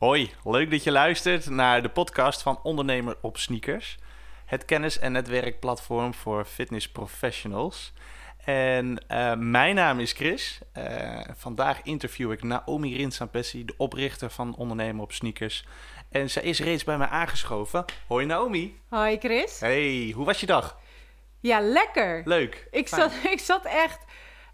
[0.00, 3.98] Hoi, leuk dat je luistert naar de podcast van Ondernemer op Sneakers.
[4.46, 7.92] Het kennis- en netwerkplatform voor fitness professionals.
[8.44, 10.60] En uh, mijn naam is Chris.
[10.78, 15.64] Uh, vandaag interview ik Naomi Rinsampessi, de oprichter van Ondernemer op Sneakers.
[16.10, 17.84] En zij is reeds bij mij aangeschoven.
[18.06, 18.80] Hoi Naomi.
[18.88, 19.60] Hoi Chris.
[19.60, 20.78] Hey, hoe was je dag?
[21.40, 22.22] Ja, lekker.
[22.24, 22.68] Leuk.
[22.70, 24.04] Ik zat, ik zat echt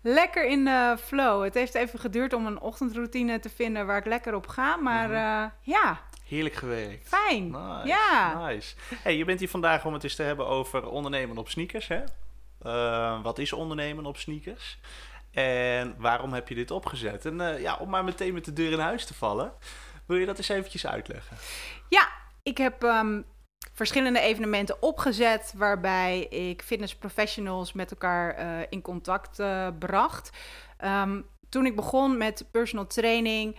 [0.07, 1.45] lekker in de flow.
[1.45, 4.77] Het heeft even geduurd om een ochtendroutine te vinden waar ik lekker op ga.
[4.77, 6.01] Maar uh, ja.
[6.24, 7.09] Heerlijk gewerkt.
[7.09, 7.51] Fijn.
[7.51, 8.46] Nice, ja.
[8.46, 8.74] Nice.
[9.02, 11.88] Hey, je bent hier vandaag om het eens te hebben over ondernemen op sneakers.
[11.88, 12.02] Hè?
[12.62, 14.79] Uh, wat is ondernemen op sneakers?
[15.30, 17.24] En waarom heb je dit opgezet?
[17.24, 19.52] En uh, ja, om maar meteen met de deur in huis te vallen.
[20.07, 21.37] Wil je dat eens eventjes uitleggen?
[21.88, 22.09] Ja,
[22.43, 23.24] ik heb um,
[23.73, 30.30] verschillende evenementen opgezet waarbij ik fitness professionals met elkaar uh, in contact uh, bracht.
[30.84, 33.57] Um, toen ik begon met personal training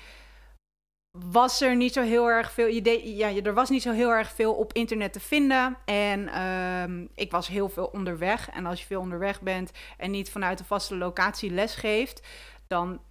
[1.11, 2.67] was er niet zo heel erg veel.
[2.67, 5.77] Ja, er was niet zo heel erg veel op internet te vinden.
[5.85, 8.49] En um, ik was heel veel onderweg.
[8.49, 12.27] En als je veel onderweg bent en niet vanuit een vaste locatie les geeft,
[12.67, 13.01] dan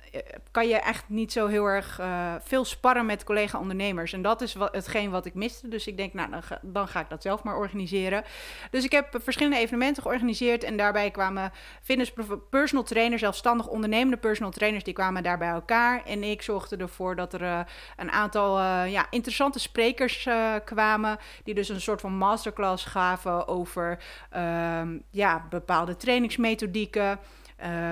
[0.51, 4.13] kan je echt niet zo heel erg uh, veel sparren met collega-ondernemers.
[4.13, 5.69] En dat is wat, hetgeen wat ik miste.
[5.69, 6.31] Dus ik denk, nou,
[6.63, 8.25] dan ga, ik dat zelf maar organiseren.
[8.71, 10.65] Dus ik heb verschillende evenementen georganiseerd.
[10.65, 12.13] En daarbij kwamen fitness
[12.51, 16.05] personal trainers, zelfstandig ondernemende personal trainers, die kwamen daar bij elkaar.
[16.05, 17.61] En ik zorgde ervoor dat er uh,
[17.97, 20.29] een aantal ja, interessante sprekers
[20.65, 21.19] kwamen.
[21.45, 23.99] Die dus een soort van masterclass gaven over
[24.37, 27.19] um, ja, bepaalde trainingsmethodieken.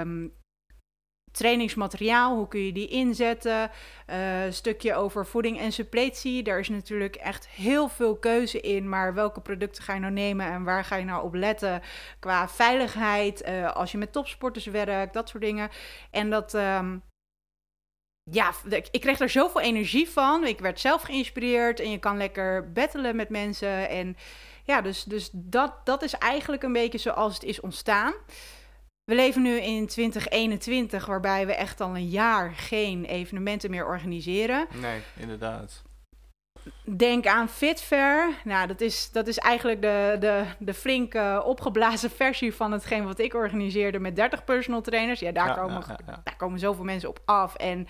[0.01, 0.33] Um,
[1.35, 3.71] trainingsmateriaal, hoe kun je die inzetten?
[4.11, 4.17] Uh,
[4.51, 6.43] stukje over voeding en suppletie.
[6.43, 10.47] Daar is natuurlijk echt heel veel keuze in, maar welke producten ga je nou nemen
[10.47, 11.83] en waar ga je nou op letten
[12.19, 15.69] qua veiligheid, uh, als je met topsporters werkt, dat soort dingen.
[16.11, 16.55] En dat.
[16.55, 17.03] Um,
[18.31, 18.53] ja,
[18.91, 20.45] ik kreeg er zoveel energie van.
[20.45, 23.89] Ik werd zelf geïnspireerd en je kan lekker battelen met mensen.
[23.89, 24.17] En
[24.65, 28.15] ja, dus, dus dat, dat is eigenlijk een beetje zoals het is ontstaan.
[29.05, 34.67] We leven nu in 2021, waarbij we echt al een jaar geen evenementen meer organiseren.
[34.81, 35.83] Nee, inderdaad.
[36.97, 38.31] Denk aan Fitfair.
[38.45, 43.19] Nou, dat is, dat is eigenlijk de, de, de flinke opgeblazen versie van hetgeen wat
[43.19, 45.21] ik organiseerde met 30 personal trainers.
[45.21, 46.21] Ja, daar, Ja, komen, ja.
[46.25, 47.55] daar komen zoveel mensen op af.
[47.55, 47.87] En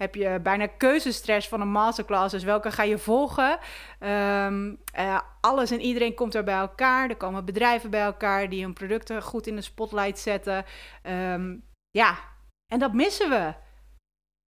[0.00, 2.32] heb je bijna keuzestress van een masterclass.
[2.32, 3.58] Dus welke ga je volgen?
[3.98, 7.08] Ehm, eh, alles en iedereen komt er bij elkaar.
[7.08, 10.64] Er komen bedrijven bij elkaar die hun producten goed in de spotlight zetten.
[11.02, 11.56] Ehm,
[11.90, 12.18] ja,
[12.72, 13.54] en dat missen we.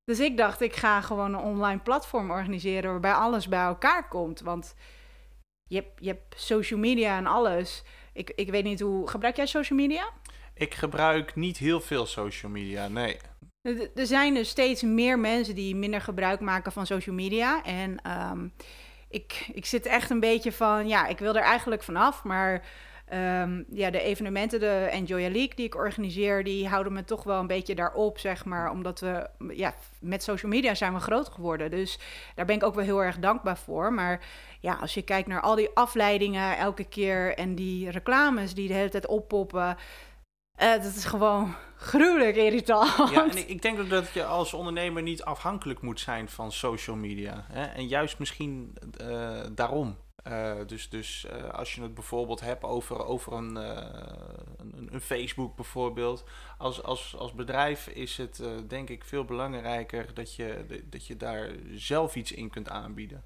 [0.04, 4.40] Dus ik dacht, ik ga gewoon een online platform organiseren waarbij alles bij elkaar komt.
[4.40, 4.76] Want
[5.64, 7.84] je hebt, je hebt social media en alles.
[8.14, 9.10] Ik, ik weet niet hoe.
[9.10, 10.10] Gebruik jij social media?
[10.54, 13.18] Ik gebruik niet heel veel social media, nee.
[13.96, 17.64] Er zijn dus steeds meer mensen die minder gebruik maken van social media.
[17.64, 18.48] En ehm,
[19.10, 22.24] ik, ik zit echt een beetje van, ja, ik wil er eigenlijk vanaf.
[22.24, 22.66] Maar
[23.06, 27.24] ehm, ja, de evenementen, de Enjoy a League die ik organiseer, die houden me toch
[27.24, 28.72] wel een beetje daarop, zeg maar.
[28.72, 31.72] Omdat we, ja, met social media zijn we groot geworden.
[31.72, 32.00] Dus
[32.36, 33.94] daar ben ik ook wel heel erg dankbaar voor.
[33.94, 34.26] Maar
[34.60, 38.74] ja, als je kijkt naar al die afleidingen elke keer en die reclames die de
[38.74, 39.78] hele tijd oppoppen.
[40.56, 43.12] Eh, dat is gewoon gruwelijk irritant.
[43.12, 46.52] Ja, en ik, ik denk ook dat je als ondernemer niet afhankelijk moet zijn van
[46.52, 47.46] social media.
[47.48, 47.64] Hè?
[47.64, 49.98] En juist misschien eh, daarom.
[50.24, 56.24] Eh, dus dus als je het bijvoorbeeld hebt over, over een, een, een Facebook bijvoorbeeld.
[56.58, 61.50] Als, als, als bedrijf is het denk ik veel belangrijker dat je, dat je daar
[61.72, 63.24] zelf iets in kunt aanbieden.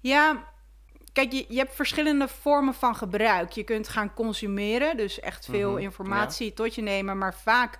[0.00, 0.52] Ja,
[1.18, 3.50] kijk, je, je hebt verschillende vormen van gebruik.
[3.50, 7.18] Je kunt gaan consumeren, dus echt veel Mhm, informatie tot je nemen.
[7.18, 7.78] Maar vaak,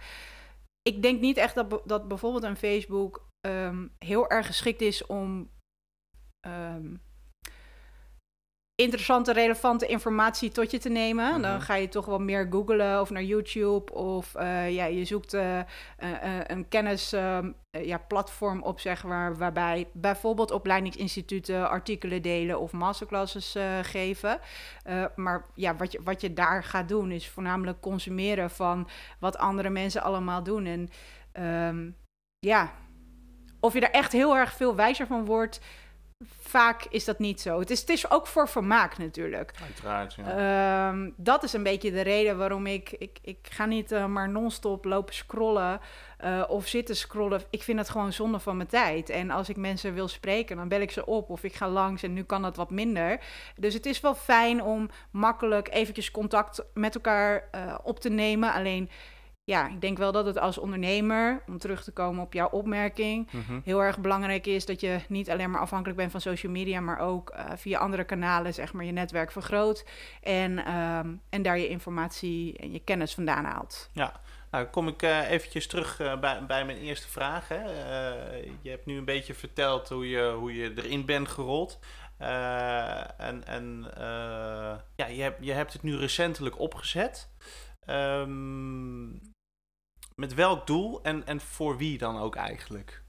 [0.83, 5.51] ik denk niet echt dat, dat bijvoorbeeld een Facebook ehm, heel erg geschikt is om
[6.41, 6.95] ehm,
[8.81, 11.31] interessante, relevante informatie tot je te nemen.
[11.33, 11.43] Mhm.
[11.43, 15.35] Dan ga je toch wel meer googlen of naar YouTube of eh, ja, je zoekt
[15.35, 22.23] eh, eh, een kennis ehm, eh, ja, platform op, zeg maar, waarbij bijvoorbeeld opleidingsinstituten artikelen
[22.23, 24.41] delen of masterclasses geven.
[25.17, 28.89] Maar ja, wat je, wat je daar gaat doen is voornamelijk consumeren van
[29.21, 30.67] wat andere mensen allemaal doen.
[30.67, 30.89] En
[31.33, 31.91] ehm,
[32.39, 32.73] ja,
[33.61, 35.61] of je er echt heel erg veel wijzer van wordt,
[36.49, 37.59] vaak is dat niet zo.
[37.59, 39.53] Het is, het is ook voor vermaak natuurlijk.
[39.63, 40.89] Uiteraard, ja.
[40.89, 42.91] Ehm, dat is een beetje de reden waarom ik...
[42.91, 45.81] Ik, ik ga niet eh, maar non-stop lopen scrollen
[46.19, 47.43] eh, of zitten scrollen.
[47.51, 49.11] Ik vind het gewoon zonde van mijn tijd.
[49.11, 52.03] En als ik mensen wil spreken, dan bel ik ze op of ik ga langs.
[52.03, 53.21] En nu kan dat wat minder.
[53.57, 58.53] Dus het is wel fijn om makkelijk eventjes contact met elkaar eh, op te nemen.
[58.53, 58.91] Alleen...
[59.49, 63.29] ja, ik denk wel dat het als ondernemer, om terug te komen op jouw opmerking,
[63.33, 63.61] Mhm.
[63.65, 66.99] heel erg belangrijk is dat je niet alleen maar afhankelijk bent van social media, maar
[66.99, 69.85] ook eh, via andere kanalen, zeg maar, je netwerk vergroot
[70.23, 73.91] en, ehm, en daar je informatie en je kennis vandaan haalt.
[73.93, 77.49] Ja, nou kom ik eh, eventjes terug eh, bij, bij mijn eerste vraag.
[77.49, 77.63] Hè.
[78.63, 81.79] Je hebt nu een beetje verteld hoe je, hoe je erin bent gerold.
[82.19, 83.87] En en
[84.97, 87.31] ja, je, hebt, je hebt het nu recentelijk opgezet.
[87.87, 89.09] Ehm,
[90.19, 93.03] met welk doel en, en voor wie dan ook eigenlijk?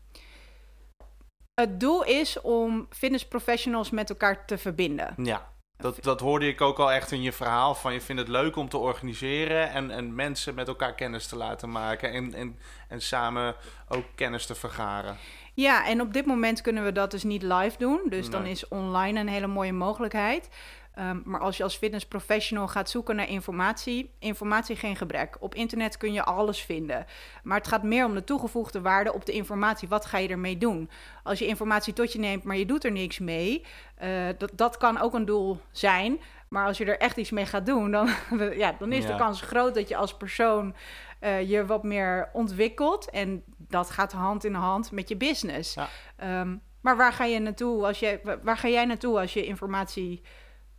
[1.54, 5.14] Het doel is om fitnessprofessionals met elkaar te verbinden.
[5.18, 7.76] Ja, dat, dat hoorde ik ook al echt in je verhaal.
[7.76, 11.36] Van je vindt het leuk om te organiseren en, en mensen met elkaar kennis te
[11.36, 12.12] laten maken.
[12.12, 13.56] En, en, en samen
[13.88, 15.18] ook kennis te vergaren.
[15.54, 18.02] Ja, en op dit moment kunnen we dat dus niet live doen.
[18.10, 20.50] Dus dan is online een hele mooie mogelijkheid.
[21.00, 25.38] Ehm, maar als je als fitnessprofessional gaat zoeken naar informatie, informatie geen gebrek.
[25.40, 27.06] Op internet kun je alles vinden.
[27.44, 29.88] Maar het gaat meer om de toegevoegde waarde op de informatie.
[29.88, 30.90] Wat ga je ermee doen?
[31.24, 33.66] Als je informatie tot je neemt, maar je doet er niks mee,
[33.96, 36.20] eh, dat, dat kan ook een doel zijn.
[36.50, 38.10] Maar als je er echt iets mee gaat doen, dan,
[38.58, 39.12] ja, dan is Ja.
[39.12, 40.76] de kans groot dat je als persoon
[41.20, 43.10] eh, je wat meer ontwikkelt.
[43.10, 45.74] En dat gaat hand in hand met je business.
[45.74, 45.88] Ja.
[46.16, 49.46] Ehm, maar waar ga je naartoe als je, wa- waar ga jij naartoe als je
[49.46, 50.22] informatie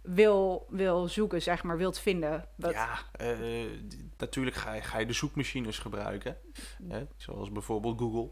[0.03, 2.49] wil, wil zoeken, zeg maar, wilt vinden?
[2.57, 3.39] Wat- Ja, eh,
[4.19, 6.37] natuurlijk ga je, ga je de zoekmachines gebruiken.
[6.89, 7.05] Hè?
[7.17, 8.31] Zoals bijvoorbeeld Google.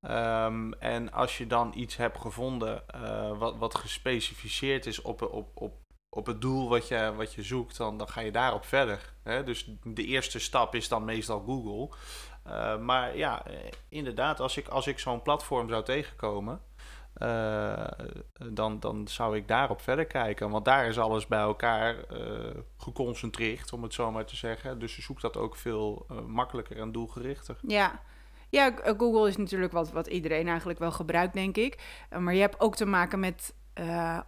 [0.00, 5.50] Ehm, en als je dan iets hebt gevonden eh, wat, wat gespecificeerd is op, op,
[5.54, 5.74] op,
[6.16, 9.14] op het doel wat je, wat je zoekt, dan, dan ga je daarop verder.
[9.22, 9.44] Hè?
[9.44, 11.96] Dus de eerste stap is dan meestal Google.
[12.44, 13.44] Eh, maar ja,
[13.88, 16.60] inderdaad, als ik, als ik zo'n platform zou tegenkomen,
[17.14, 17.86] eh,
[18.52, 20.50] dan, dan zou ik daarop verder kijken.
[20.50, 24.78] Want daar is alles bij elkaar eh, geconcentreerd, om het zo maar te zeggen.
[24.78, 27.56] Dus je zoekt dat ook veel eh, makkelijker en doelgerichter.
[27.66, 28.00] Ja.
[28.48, 32.04] Ja, Google is natuurlijk wat, wat iedereen eigenlijk wel gebruikt, denk ik.
[32.18, 33.54] Maar je hebt ook te maken met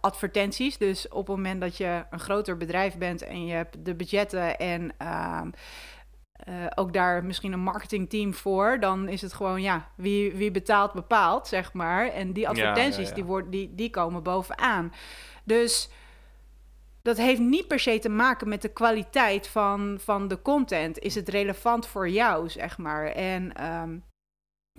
[0.01, 0.77] advertenties.
[0.77, 4.57] Dus op het moment dat je een groter bedrijf bent en je hebt de budgetten
[4.57, 5.49] en ehm,
[6.35, 10.93] eh, ook daar misschien een marketingteam voor, dan is het gewoon, ja, wie, wie betaalt
[10.93, 12.07] bepaalt, zeg maar.
[12.07, 13.15] En die ja, advertenties, ja.
[13.15, 14.93] Die, worden die, die komen bovenaan.
[15.43, 15.89] Dus
[17.01, 20.99] dat heeft niet per se te maken met de kwaliteit van, van de content.
[20.99, 23.05] Is het relevant voor jou, zeg maar?
[23.05, 23.89] En ehm,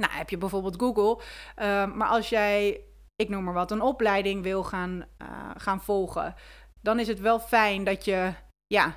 [0.00, 1.22] nou, heb je bijvoorbeeld Google.
[1.54, 2.80] ehm, maar als jij,
[3.16, 6.34] ik noem maar wat, een opleiding wil gaan, eh, gaan volgen,
[6.80, 8.32] dan is het wel fijn dat je,
[8.66, 8.96] ja,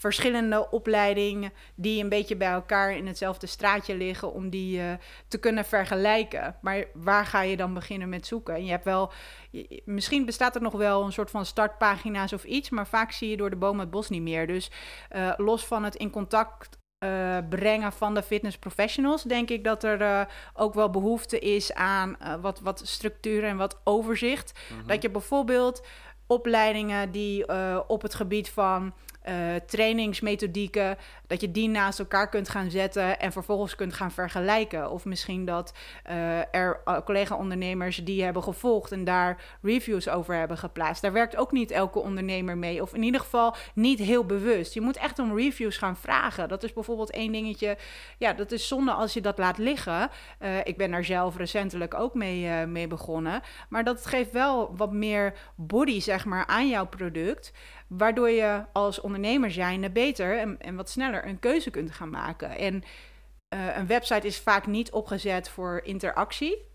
[0.00, 4.92] verschillende opleidingen die een beetje bij elkaar in hetzelfde straatje liggen, om die eh,
[5.28, 6.56] te kunnen vergelijken.
[6.60, 8.54] Maar waar ga je dan beginnen met zoeken?
[8.54, 9.12] En je hebt wel,
[9.50, 13.30] je- misschien bestaat er nog wel een soort van startpagina's of iets, maar vaak zie
[13.30, 14.46] je door de boom het bos niet meer.
[14.46, 14.70] Dus
[15.08, 19.84] eh, los van het in contact eh, brengen van de fitness professionals, denk ik dat
[19.84, 24.52] er ook wel behoefte is aan wat, wat structuur en wat overzicht.
[24.78, 24.86] Mhm.
[24.86, 25.86] Dat je bijvoorbeeld
[26.26, 27.48] opleidingen die
[27.88, 33.32] op het gebied van eh, trainingsmethodieken, dat je die naast elkaar kunt gaan zetten en
[33.32, 34.90] vervolgens kunt gaan vergelijken.
[34.90, 40.58] Of misschien dat eh, er uh, collega-ondernemers die hebben gevolgd en daar reviews over hebben
[40.58, 41.02] geplaatst.
[41.02, 44.74] Daar werkt ook niet elke ondernemer mee, of in ieder geval niet heel bewust.
[44.74, 46.48] Je moet echt om reviews gaan vragen.
[46.48, 47.76] Dat is bijvoorbeeld één dingetje.
[48.18, 50.10] Ja, dat is zonde als je dat laat liggen.
[50.64, 53.42] Ik ben daar zelf recentelijk ook mee, mee begonnen.
[53.68, 57.52] Maar dat geeft wel wat meer body, zeg maar, aan jouw product.
[57.88, 62.50] Waardoor je als ondernemer zijnde beter en, en wat sneller een keuze kunt gaan maken.
[62.50, 62.82] En
[63.54, 66.72] uh, een website is vaak niet opgezet voor interactie.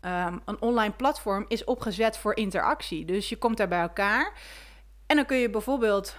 [0.00, 3.04] Um, een online platform is opgezet voor interactie.
[3.04, 4.32] Dus je komt daar bij elkaar.
[5.06, 6.16] En dan kun je bijvoorbeeld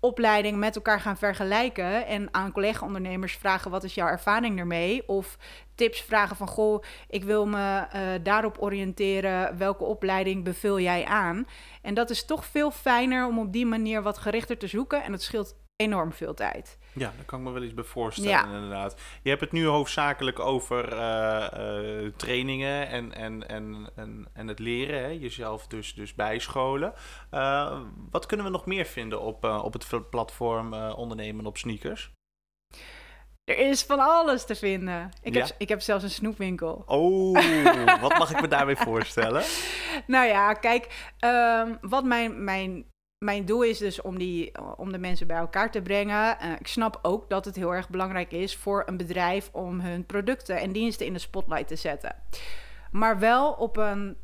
[0.00, 5.38] opleiding met elkaar gaan vergelijken en aan collega-ondernemers vragen wat is jouw ervaring ermee of
[5.82, 11.46] tips vragen van goh, ik wil me uh, daarop oriënteren, welke opleiding beveel jij aan?
[11.82, 15.12] En dat is toch veel fijner om op die manier wat gerichter te zoeken en
[15.12, 16.78] het scheelt enorm veel tijd.
[16.92, 18.44] Ja, daar kan ik me wel iets bij voorstellen, ja.
[18.44, 19.00] inderdaad.
[19.22, 24.58] Je hebt het nu hoofdzakelijk over uh, uh, trainingen en, en, en, en, en het
[24.58, 25.08] leren, hè?
[25.08, 26.92] jezelf dus, dus bijscholen.
[27.30, 32.12] Uh, wat kunnen we nog meer vinden op, op het platform Ondernemen op Sneakers?
[33.44, 35.10] Er is van alles te vinden.
[35.22, 35.44] Ik, ja?
[35.44, 36.82] heb, ik heb zelfs een snoepwinkel.
[36.86, 37.38] Oh,
[38.00, 39.42] wat mag ik me daarbij voorstellen?
[40.06, 42.90] nou ja, kijk, um, wat mijn, mijn
[43.22, 46.36] mijn doel is dus om, die, om de mensen bij elkaar te brengen.
[46.42, 50.06] Uh, ik snap ook dat het heel erg belangrijk is voor een bedrijf om hun
[50.06, 52.16] producten en diensten in de spotlight te zetten.
[52.90, 54.16] Maar wel op een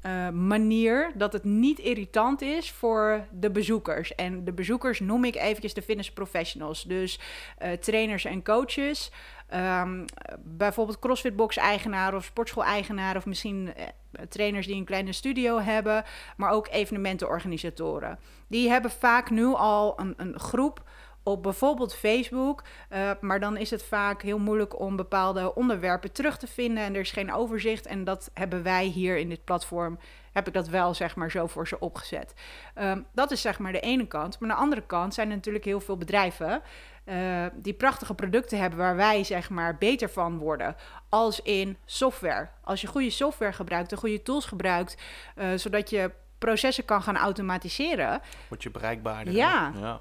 [0.00, 4.14] eh, manier dat het niet irritant is voor de bezoekers.
[4.14, 6.82] En de bezoekers noem ik eventjes de fitness professionals.
[6.82, 7.20] Dus
[7.62, 9.10] uh, trainers en coaches.
[9.54, 10.04] Um,
[10.38, 13.16] bijvoorbeeld CrossFitbox-eigenaar of sportschool-eigenaar...
[13.16, 16.04] of misschien uh, trainers die een kleine studio hebben...
[16.36, 18.18] maar ook evenementenorganisatoren.
[18.48, 20.82] Die hebben vaak nu al een, een groep
[21.22, 22.62] op bijvoorbeeld Facebook.
[22.92, 26.94] Uh, maar dan is het vaak heel moeilijk om bepaalde onderwerpen terug te vinden en
[26.94, 27.86] er is geen overzicht.
[27.86, 29.98] En dat hebben wij hier in dit platform,
[30.32, 32.34] heb ik dat wel zeg maar zo voor ze opgezet.
[32.74, 34.38] Um, dat is zeg maar de ene kant.
[34.38, 36.62] Maar aan de andere kant zijn er natuurlijk heel veel bedrijven
[37.04, 40.76] uh, die prachtige producten hebben waar wij zeg maar beter van worden.
[41.08, 42.48] Als in software.
[42.64, 44.96] Als je goede software gebruikt en goede tools gebruikt,
[45.36, 48.20] uh, zodat je processen kan gaan automatiseren.
[48.48, 49.34] Word je bereikbaarder.
[49.34, 49.72] Ja.
[49.80, 50.00] ja.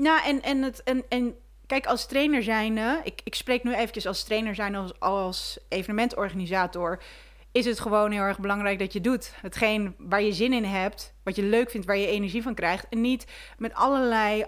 [0.00, 1.34] Nou, en, en, het, en, en
[1.66, 7.02] kijk, als trainer zijn, ik, ik spreek nu eventjes als trainer zijn, als, als evenementorganisator,
[7.52, 9.32] is het gewoon heel erg belangrijk dat je doet.
[9.40, 12.88] Hetgeen waar je zin in hebt, wat je leuk vindt, waar je energie van krijgt.
[12.88, 13.26] En niet
[13.58, 14.44] met allerlei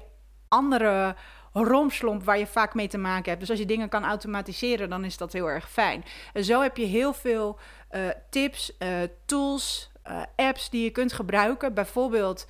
[0.48, 1.16] andere
[1.52, 3.40] romslomp waar je vaak mee te maken hebt.
[3.40, 6.04] Dus als je dingen kan automatiseren, dan is dat heel erg fijn.
[6.32, 7.58] En zo heb je heel veel
[7.90, 8.88] uh, tips, uh,
[9.26, 11.74] tools, uh, apps die je kunt gebruiken.
[11.74, 12.46] Bijvoorbeeld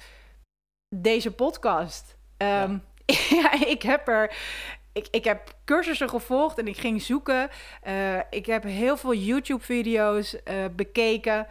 [0.95, 2.17] deze podcast.
[2.37, 2.81] Um, ja.
[3.41, 4.35] ja, ik heb er.
[4.93, 7.49] Ik, ik heb cursussen gevolgd en ik ging zoeken.
[7.89, 11.47] Uh, ik heb heel veel YouTube-video's uh, bekeken.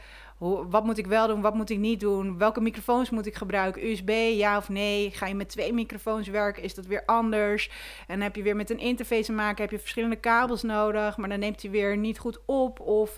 [0.69, 2.37] Wat moet ik wel doen, wat moet ik niet doen?
[2.37, 3.85] Welke microfoons moet ik gebruiken?
[3.85, 5.11] USB, ja of nee?
[5.11, 6.63] Ga je met twee microfoons werken?
[6.63, 7.69] Is dat weer anders?
[8.07, 9.61] En heb je weer met een interface te maken?
[9.61, 11.17] Heb je verschillende kabels nodig?
[11.17, 12.79] Maar dan neemt hij weer niet goed op.
[12.79, 13.17] Of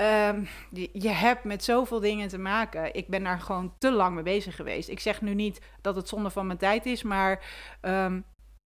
[0.00, 0.48] um,
[0.92, 2.94] je, hebt met zoveel dingen te maken.
[2.94, 4.88] Ik ben daar gewoon te lang mee bezig geweest.
[4.88, 7.44] Ik zeg nu niet dat het zonde van mijn tijd is, maar
[7.82, 8.24] um,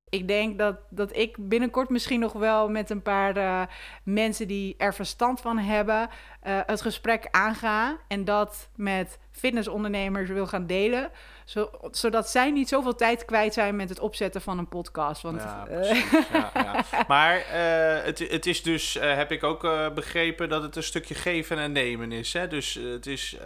[0.09, 3.63] ik denk dat, dat ik binnenkort misschien nog wel met een paar uh,
[4.05, 6.09] mensen die er verstand van hebben,
[6.47, 7.97] uh, het gesprek aanga.
[8.09, 11.11] En dat met fitnessondernemers wil gaan delen.
[11.45, 15.23] Zo, zodat zij niet zoveel tijd kwijt zijn met het opzetten van een podcast.
[15.23, 16.13] Want, ja, uh...
[16.33, 16.85] ja, ja.
[17.09, 19.63] Maar uh, het, het is dus, uh, heb ik ook
[19.95, 22.33] begrepen, dat het een stukje geven en nemen is.
[22.33, 22.49] Hè?
[22.49, 23.37] Dus het is,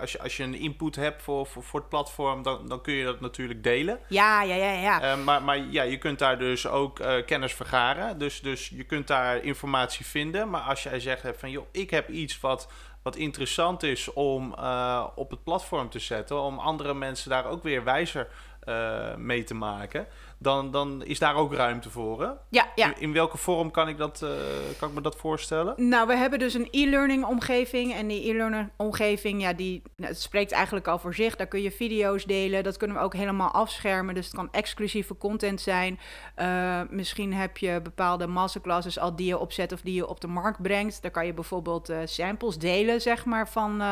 [0.00, 2.94] als, je, als je een input hebt voor, voor, voor het platform, dan, dan kun
[2.94, 3.98] je dat natuurlijk delen.
[4.08, 4.72] Ja, ja, ja.
[4.72, 5.16] ja.
[5.16, 8.18] maar, maar ja, je kunt daar dus ook kennis vergaren.
[8.18, 10.50] Dus, dus je kunt daar informatie vinden.
[10.50, 12.68] Maar als jij zegt van, joh, ik heb iets wat
[13.04, 17.62] wat interessant is om uh, op het platform te zetten, om andere mensen daar ook
[17.62, 18.28] weer wijzer
[18.68, 20.06] uh, mee te maken
[20.44, 22.22] dan, dan is daar ook ruimte voor.
[22.22, 22.28] Hè?
[22.48, 22.96] Ja, ja.
[22.96, 24.30] In, welke vorm kan ik, dat, uh,
[24.78, 25.88] kan ik me dat voorstellen?
[25.88, 27.94] Nou, we hebben dus een e-learning omgeving.
[27.94, 31.36] En die e-learning omgeving, ja, die nou, het spreekt eigenlijk al voor zich.
[31.36, 32.62] Daar kun je video's delen.
[32.62, 34.14] Dat kunnen we ook helemaal afschermen.
[34.14, 35.98] Dus het kan exclusieve content zijn.
[36.38, 40.26] Uh, misschien heb je bepaalde masterclasses al die je opzet of die je op de
[40.26, 41.02] markt brengt.
[41.02, 43.82] Daar kan je bijvoorbeeld samples delen, zeg maar, van,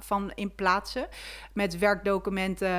[0.00, 1.08] van in plaatsen.
[1.52, 2.70] Met werkdocumenten,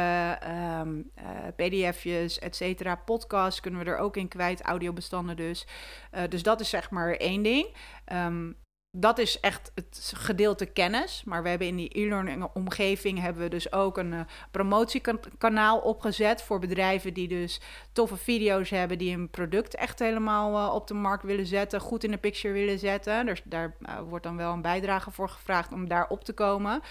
[0.79, 1.11] um,
[1.55, 5.67] pdf'jes, et cetera podcast kunnen we er ook in kwijt, audiobestanden dus.
[6.13, 7.75] Uh, dus dat is zeg maar één ding.
[8.13, 8.57] Um,
[8.97, 11.23] dat is echt het gedeelte kennis.
[11.25, 14.19] Maar we hebben in die e-learning omgeving hebben we dus ook een uh,
[14.51, 17.61] promotiekanaal opgezet voor bedrijven die dus
[17.91, 22.03] toffe video's hebben, die een product echt helemaal uh, op de markt willen zetten, goed
[22.03, 23.25] in de picture willen zetten.
[23.25, 26.81] Dus daar uh, wordt dan wel een bijdrage voor gevraagd om daar op te komen.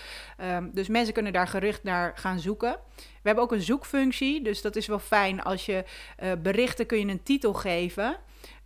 [0.41, 2.77] Um, dus mensen kunnen daar gericht naar gaan zoeken.
[2.97, 5.85] We hebben ook een zoekfunctie, dus dat is wel fijn als je
[6.43, 8.17] berichten kun je een titel geven.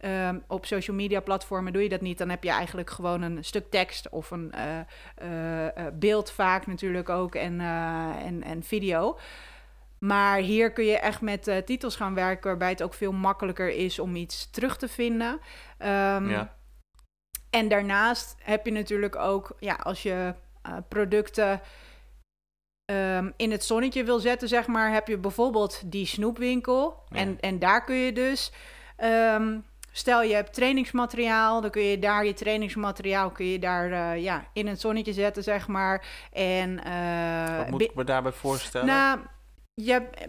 [0.05, 2.19] Um, op social media platformen doe je dat niet.
[2.19, 4.79] Dan heb je eigenlijk gewoon een stuk tekst of een uh,
[5.31, 7.61] uh, beeld vaak natuurlijk ook en,
[8.25, 9.19] en, en video.
[9.99, 13.99] Maar hier kun je echt met titels gaan werken waarbij het ook veel makkelijker is
[13.99, 15.33] om iets terug te vinden.
[15.33, 16.57] Um, ja.
[17.51, 20.35] En daarnaast heb je natuurlijk ook, ja, als je
[20.89, 21.61] producten
[22.93, 27.03] um, in het zonnetje wil zetten, zeg maar, heb je bijvoorbeeld die snoepwinkel.
[27.09, 27.17] Ja.
[27.17, 28.53] En, en daar kun je dus
[29.05, 34.23] um, Stel je hebt trainingsmateriaal, dan kun je daar je trainingsmateriaal kun je daar uh,
[34.23, 36.07] ja, in het zonnetje zetten, zeg maar.
[36.33, 38.87] En, uh, Wat moet ik me daarbij voorstellen?
[38.87, 39.19] Nou,
[39.75, 40.29] je hebt,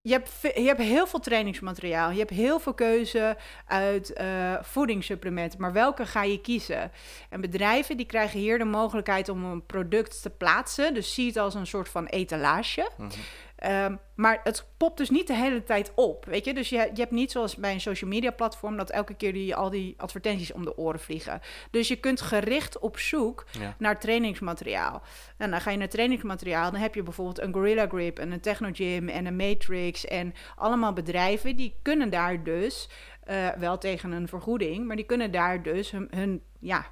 [0.00, 2.10] je hebt, je hebt heel veel trainingsmateriaal.
[2.10, 3.36] Je hebt heel veel keuze
[3.66, 5.60] uit uh, voedingssupplementen.
[5.60, 6.92] Maar welke ga je kiezen?
[7.30, 10.94] En bedrijven die krijgen hier de mogelijkheid om een product te plaatsen.
[10.94, 12.90] Dus zie het als een soort van etalage.
[12.96, 13.20] Mm -hmm.
[13.68, 16.54] Um, maar het popt dus niet de hele tijd op, weet je.
[16.54, 18.76] Dus je, je hebt niet zoals bij een social media platform...
[18.76, 21.40] dat elke keer die, al die advertenties om de oren vliegen.
[21.70, 23.74] Dus je kunt gericht op zoek ja.
[23.78, 25.02] naar trainingsmateriaal.
[25.36, 26.70] En dan ga je naar trainingsmateriaal...
[26.70, 30.04] dan heb je bijvoorbeeld een Gorilla Grip en een Technogym en een Matrix...
[30.04, 32.88] en allemaal bedrijven die kunnen daar dus...
[33.30, 36.86] Uh, wel tegen een vergoeding, maar die kunnen daar dus hun, hun ja,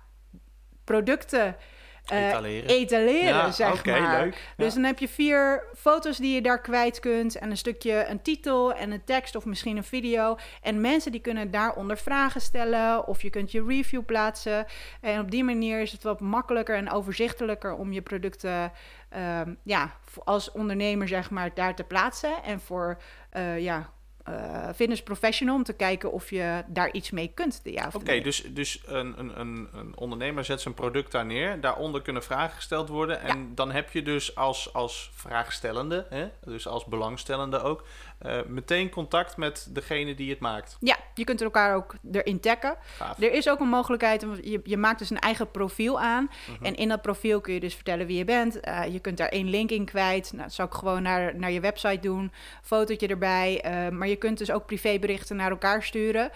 [0.84, 1.56] producten
[2.04, 2.68] eh, Etaleren.
[2.70, 4.20] etaleren, Ja, zeg maar.
[4.22, 4.52] leuk.
[4.56, 4.74] Dus Ja.
[4.74, 8.72] dan heb je vier foto's die je daar kwijt kunt en een stukje een titel
[8.74, 10.36] en een tekst of misschien een video.
[10.62, 14.66] En mensen die kunnen daaronder vragen stellen of je kunt je review plaatsen.
[15.00, 18.72] En op die manier is het wat makkelijker en overzichtelijker om je producten
[19.08, 19.90] ehm, ja,
[20.24, 22.42] als ondernemer zeg maar daar te plaatsen.
[22.42, 22.98] En voor
[23.30, 23.90] eh ja,
[24.24, 27.60] eh fitness professional om te kijken of je daar iets mee kunt.
[27.62, 31.60] Ja, Oké, dus, dus een, een, een, een ondernemer zet zijn product daar neer.
[31.60, 33.20] Daaronder kunnen vragen gesteld worden.
[33.20, 37.84] En dan heb je dus als, als vraagstellende, hè, dus als belangstellende ook,
[38.24, 40.76] eh, meteen contact met degene die het maakt.
[40.80, 42.76] Ja, je kunt elkaar ook erin taggen.
[42.96, 43.22] Gaaf.
[43.22, 46.30] Er is ook een mogelijkheid, je, je maakt dus een eigen profiel aan.
[46.50, 46.64] Mhm.
[46.64, 48.60] En in dat profiel kun je dus vertellen wie je bent.
[48.60, 50.32] Eh, je kunt daar één link in kwijt.
[50.32, 52.32] Nou, dat zou ik gewoon naar, naar je website doen.
[52.62, 53.60] Fotootje erbij.
[53.60, 56.30] Eh, maar je kunt dus ook privéberichten naar elkaar sturen.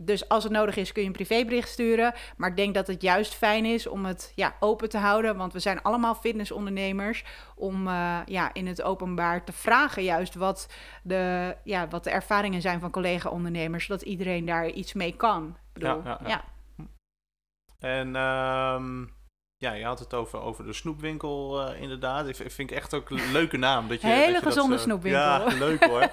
[0.00, 2.14] Dus als het nodig is, kun je een privébericht sturen.
[2.36, 5.36] Maar ik denk dat het juist fijn is om het ja, open te houden.
[5.36, 7.24] Want we zijn allemaal fitnessondernemers.
[7.56, 12.60] Om eh, ja, in het openbaar te vragen juist wat de, ja, wat de ervaringen
[12.60, 13.84] zijn van collega-ondernemers.
[13.84, 15.46] Zodat iedereen daar iets mee kan.
[15.48, 16.28] Ik bedoel, Ja, ja, ja.
[16.28, 16.44] ja.
[17.78, 19.04] En ehm,
[19.60, 22.28] ja, je had het over, over de snoepwinkel eh, inderdaad.
[22.28, 23.88] Ik vind ik echt ook een leuke naam.
[23.88, 25.20] Dat je, Hele dat je dat gezonde zo- snoepwinkel.
[25.22, 26.00] Ja, leuk hoor.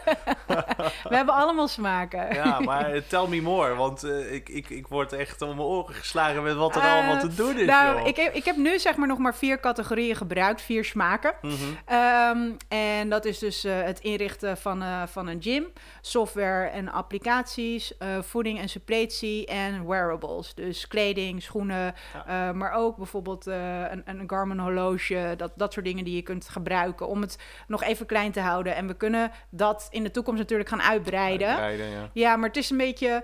[1.10, 2.34] We hebben allemaal smaken.
[2.34, 5.60] Ja, maar eh, tell me more, want eh, ik, ik, ik word echt om mijn
[5.68, 8.08] oren geslagen met wat er Eh, allemaal te doen is, nou, joh.
[8.08, 11.34] ik heb, ik heb nu zeg maar nog maar vier categorieën gebruikt, vier smaken.
[11.42, 11.54] Mhm.
[11.86, 15.66] Ehm, en dat is dus eh, het inrichten van, eh, van een gym,
[16.02, 20.54] software en applicaties, eh, voeding en suppletie en wearables.
[20.54, 21.94] Dus kleding, schoenen,
[22.26, 22.48] Ja.
[22.50, 26.22] eh, maar ook bijvoorbeeld eh, een, een Garmin horloge, dat, dat soort dingen die je
[26.22, 27.38] kunt gebruiken om het
[27.68, 28.76] nog even klein te houden.
[28.76, 31.48] En we kunnen dat in de toekomst natuurlijk gaan uitbreiden.
[31.48, 32.10] Uitbreiden, ja.
[32.14, 33.24] Ja, maar het is een beetje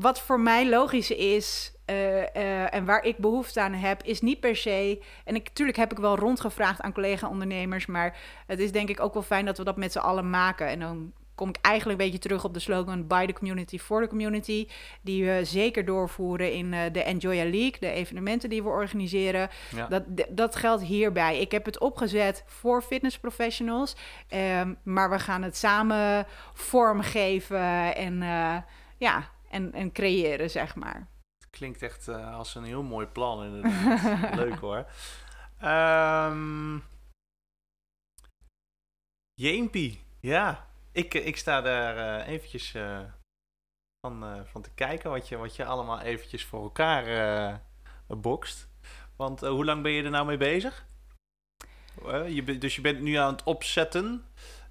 [0.00, 4.40] wat voor mij logisch is eh, eh, en waar ik behoefte aan heb, is niet
[4.40, 5.02] per se.
[5.24, 8.16] En ik, natuurlijk heb ik wel rondgevraagd aan collega-ondernemers, maar
[8.46, 10.66] het is denk ik ook wel fijn dat we dat met z'n allen maken.
[10.66, 14.02] En dan kom ik eigenlijk een beetje terug op de slogan By the Community for
[14.02, 14.68] the Community,
[15.02, 19.48] die we zeker doorvoeren in eh, de Enjoy a League, de evenementen die we organiseren.
[19.74, 19.86] Ja.
[19.86, 21.40] Dat, dat geldt hierbij.
[21.40, 23.96] Ik heb het opgezet voor fitness professionals,
[24.28, 28.56] ehm, maar we gaan het samen vormgeven en, eh,
[28.96, 31.08] ja, en, en creëren, zeg maar.
[31.50, 34.34] Klinkt echt eh, als een heel mooi plan inderdaad.
[34.44, 34.86] Leuk hoor.
[35.60, 36.78] Ehm
[39.34, 40.66] Jeempie, ja.
[40.94, 42.98] Ik, eh, ik sta daar eh, eventjes eh,
[44.06, 47.60] van, van te kijken wat je, wat je allemaal eventjes voor elkaar
[48.06, 48.68] bokst.
[49.16, 50.86] Want hoe lang ben je er nou mee bezig?
[52.26, 54.24] Je, dus je bent nu aan het opzetten.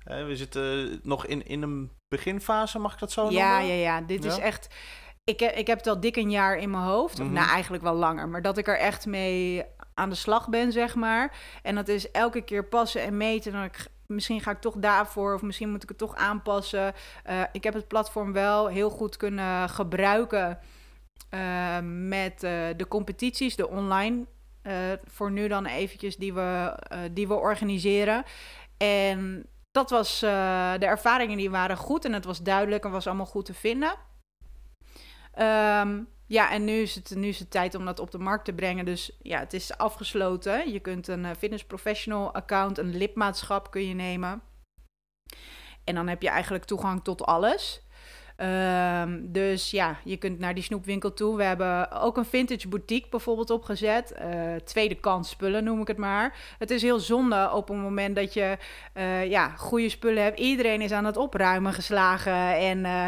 [0.03, 3.75] We zitten nog in, in een beginfase, mag ik dat zo Ja, noemen?
[3.75, 4.01] ja, ja.
[4.01, 4.75] Dit is echt.
[5.23, 7.19] Ik, heb- ik heb het al dik een jaar in mijn hoofd.
[7.19, 7.33] Of Mhm.
[7.33, 8.27] nou, eigenlijk wel langer.
[8.29, 11.35] Maar dat ik er echt mee aan de slag ben, zeg maar.
[11.61, 13.51] En dat is elke keer passen en meten.
[13.51, 15.33] Dan ik, misschien ga ik toch daarvoor.
[15.33, 16.93] Of misschien moet ik het toch aanpassen.
[17.23, 20.59] Eh, ik heb het platform wel heel goed kunnen gebruiken.
[21.29, 24.25] eh, met eh, de competities, de online.
[25.05, 26.79] voor nu dan eventjes die we,
[27.11, 28.23] die we organiseren.
[28.77, 33.25] En dat was, de ervaringen die waren goed en het was duidelijk en was allemaal
[33.25, 33.95] goed te vinden.
[35.33, 38.45] Ehm, ja, en nu is, het, nu is het tijd om dat op de markt
[38.45, 38.85] te brengen.
[38.85, 40.71] Dus ja, het is afgesloten.
[40.71, 44.41] Je kunt een eh, fitness professional account, een lidmaatschap kun je nemen.
[45.83, 47.82] En dan heb je eigenlijk toegang tot alles.
[48.43, 51.37] Ehm, dus ja, je kunt naar die snoepwinkel toe.
[51.37, 54.11] We hebben ook een vintage boutique bijvoorbeeld opgezet.
[54.11, 56.37] Eh, tweede kans spullen noem ik het maar.
[56.57, 58.57] Het is heel zonde op een moment dat je
[58.93, 60.39] eh, ja, goede spullen hebt.
[60.39, 62.57] Iedereen is aan het opruimen geslagen.
[62.57, 63.07] En eh,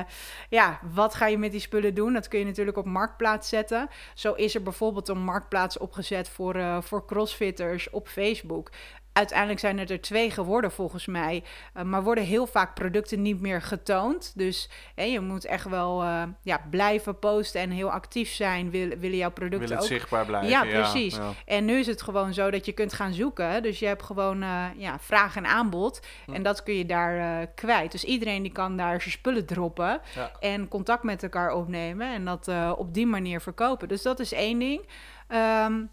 [0.49, 2.13] ja, wat ga je met die spullen doen?
[2.13, 3.89] Dat kun je natuurlijk op marktplaats zetten.
[4.13, 8.71] Zo is er bijvoorbeeld een marktplaats opgezet voor, voor crossfitters op Facebook.
[9.17, 11.43] Uiteindelijk zijn het er twee geworden volgens mij.
[11.77, 14.33] Uh, maar worden heel vaak producten niet meer getoond.
[14.35, 18.69] Dus hè, je moet echt wel uh, ja, blijven posten en heel actief zijn.
[18.69, 19.91] Wil, willen jouw producten Wil het ook...
[19.91, 20.49] zichtbaar blijven.
[20.49, 21.15] Ja, precies.
[21.15, 21.31] Ja.
[21.45, 23.63] En nu is het gewoon zo dat je kunt gaan zoeken.
[23.63, 25.99] Dus je hebt gewoon uh, ja, vraag en aanbod.
[26.25, 26.33] Hm.
[26.33, 27.91] En dat kun je daar kwijt.
[27.91, 30.01] Dus iedereen die kan daar zijn spullen droppen.
[30.15, 30.31] Ja.
[30.39, 32.13] En contact met elkaar opnemen.
[32.13, 33.87] En dat op die manier verkopen.
[33.87, 34.87] Dus dat is één ding.
[35.29, 35.89] Um,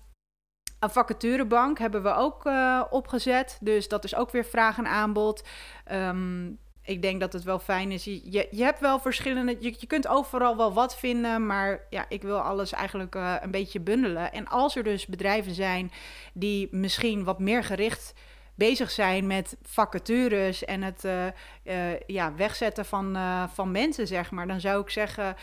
[0.82, 3.58] een vacaturebank hebben we ook uh, opgezet.
[3.60, 5.44] Dus dat is ook weer vraag en aanbod.
[5.92, 8.04] Um, ik denk dat het wel fijn is.
[8.04, 9.56] Je, je, hebt wel verschillende.
[9.60, 11.46] Je, kunt overal wel wat vinden.
[11.46, 14.32] Maar ja, ik wil alles eigenlijk uh, een beetje bundelen.
[14.32, 15.92] En als er dus bedrijven zijn
[16.32, 18.14] die misschien wat meer gericht
[18.54, 23.16] bezig zijn met vacatures en het uh, ja, wegzetten van,
[23.52, 24.46] van mensen, zeg maar.
[24.46, 25.36] Dan zou ik zeggen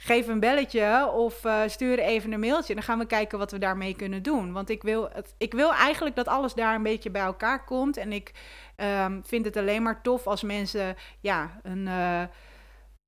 [0.00, 2.74] geef een belletje of uh, stuur even een mailtje.
[2.74, 4.52] Dan gaan we kijken wat we daarmee kunnen doen.
[4.52, 7.96] Want ik wil, het, ik wil eigenlijk dat alles daar een beetje bij elkaar komt.
[7.96, 8.32] En ik
[8.76, 12.22] um, vind het alleen maar tof als mensen ja, een, uh,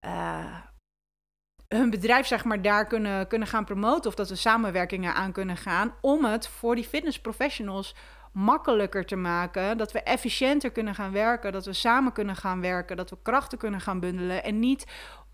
[0.06, 0.56] uh,
[1.68, 4.10] hun bedrijf zeg maar, daar kunnen, kunnen gaan promoten.
[4.10, 5.94] Of dat we samenwerkingen aan kunnen gaan.
[6.00, 7.94] Om het voor die fitnessprofessionals
[8.32, 9.78] makkelijker te maken.
[9.78, 11.52] Dat we efficiënter kunnen gaan werken.
[11.52, 12.96] Dat we samen kunnen gaan werken.
[12.96, 14.44] Dat we krachten kunnen gaan bundelen.
[14.44, 14.86] En niet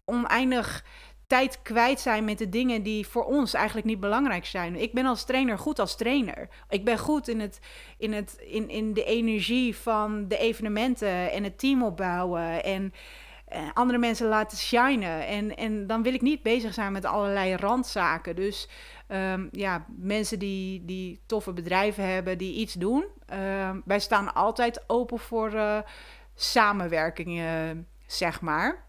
[0.05, 0.85] oneindig
[1.27, 4.77] tijd kwijt zijn met de dingen die voor ons eigenlijk niet belangrijk zijn.
[4.77, 6.49] Ik ben als trainer goed als trainer.
[6.69, 7.61] Ik ben goed in, het,
[7.99, 12.93] in, het, in, in de energie van de evenementen en het team opbouwen en
[13.47, 15.27] eh, andere mensen laten shinen.
[15.27, 18.37] En, en dan wil ik niet bezig zijn met allerlei randzaken.
[18.37, 18.69] Dus
[19.09, 23.05] um, ja, mensen die, die toffe bedrijven hebben, die iets doen.
[23.33, 25.79] Um, wij staan altijd open voor uh,
[26.35, 28.86] samenwerkingen, zeg maar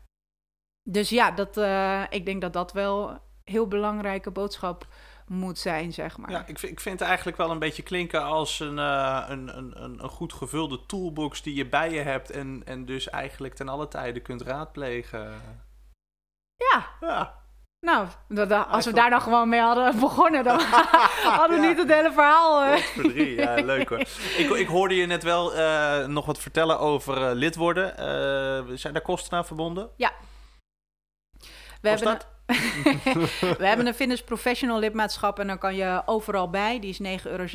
[0.89, 4.87] dus ja, dat, uh, ik denk dat dat wel een heel belangrijke boodschap
[5.27, 6.31] moet zijn, zeg maar.
[6.31, 9.57] Ja, ik, vind, ik vind het eigenlijk wel een beetje klinken als een, uh, een,
[9.57, 13.69] een, een, goed gevulde toolbox die je bij je hebt en, en dus eigenlijk ten
[13.69, 15.41] alle tijde kunt raadplegen.
[16.55, 16.85] Ja.
[16.99, 17.45] Ja.
[17.79, 20.59] Nou, dat, als we daar dan gewoon mee hadden begonnen, dan
[21.39, 22.73] hadden we niet het hele verhaal.
[22.73, 23.37] Uh.
[23.37, 23.99] ja, leuk hoor.
[24.41, 27.93] Ik, ik hoorde je net wel uh, nog wat vertellen over lid worden.
[28.79, 29.89] zijn daar kosten aan verbonden?
[29.95, 30.11] Ja,
[32.47, 36.79] we hebben, een, we hebben een Fitness Professional lidmaatschap en dan kan je overal bij.
[36.79, 37.45] Die is 9,70 euro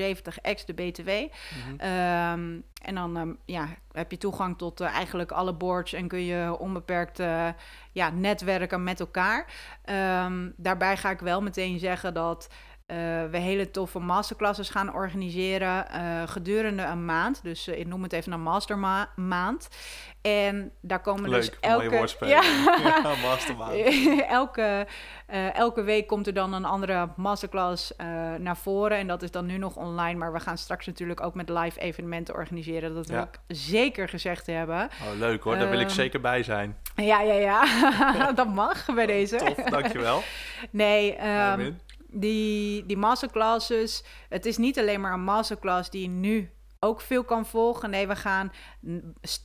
[0.43, 1.09] ex de BTW.
[1.09, 1.31] Mhm.
[1.77, 6.25] Ehm, en dan um, ja, heb je toegang tot uh, eigenlijk alle boards en kun
[6.25, 7.49] je onbeperkt uh,
[7.93, 9.47] ja, netwerken met elkaar.
[10.25, 12.49] Um, daarbij ga ik wel meteen zeggen dat
[12.87, 12.97] uh,
[13.31, 17.43] we hele toffe masterclasses gaan organiseren uh, gedurende een maand.
[17.43, 19.69] Dus uh, ik noem het even een mastermaand.
[20.23, 22.27] En daar komen Leuk, dus elke...
[22.27, 22.43] Ja,
[22.85, 23.75] ja mastermaand.
[24.29, 24.87] elke,
[25.53, 27.93] elke week komt er dan een andere masterclass
[28.39, 28.99] naar voren.
[28.99, 30.19] En dat is dan nu nog online.
[30.19, 32.95] Maar we gaan straks natuurlijk ook met live evenementen organiseren.
[32.95, 33.23] Dat wil ja.
[33.23, 34.91] ik zeker gezegd hebben.
[35.03, 36.77] Oh, leuk hoor, daar wil ik ehm, zeker bij zijn.
[36.97, 38.33] Ja, ja, ja.
[38.33, 39.37] dat mag bij deze.
[39.37, 40.23] Tof, dankjewel.
[40.71, 41.79] nee, um,
[42.13, 44.05] die, die masterclasses.
[44.29, 46.51] Het is niet alleen maar een masterclass die nu
[46.85, 47.91] ook veel kan volgen.
[47.91, 48.53] Nee, we gaan.